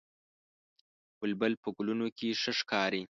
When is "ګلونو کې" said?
1.77-2.27